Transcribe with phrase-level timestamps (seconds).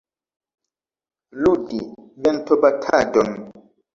[1.41, 1.81] Ludi
[2.23, 3.31] ventobatadon.